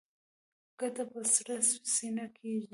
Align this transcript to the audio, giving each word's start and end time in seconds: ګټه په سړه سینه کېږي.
ګټه 0.79 1.03
په 1.09 1.19
سړه 1.33 1.55
سینه 1.93 2.25
کېږي. 2.37 2.67